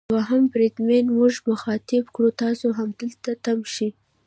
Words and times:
دوهم 0.13 0.43
بریدمن 0.53 1.05
موږ 1.17 1.33
مخاطب 1.49 2.03
کړ: 2.15 2.25
تاسو 2.43 2.67
همدلته 2.79 3.31
تم 3.45 3.57
شئ. 3.73 3.89